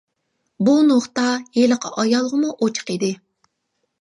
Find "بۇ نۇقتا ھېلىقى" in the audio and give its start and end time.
0.69-1.93